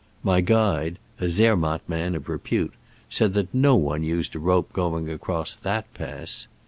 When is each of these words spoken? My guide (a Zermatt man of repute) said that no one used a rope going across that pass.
My 0.23 0.41
guide 0.41 0.97
(a 1.19 1.29
Zermatt 1.29 1.87
man 1.87 2.15
of 2.15 2.27
repute) 2.27 2.73
said 3.07 3.35
that 3.35 3.53
no 3.53 3.75
one 3.75 4.01
used 4.01 4.35
a 4.35 4.39
rope 4.39 4.73
going 4.73 5.11
across 5.11 5.53
that 5.57 5.93
pass. 5.93 6.47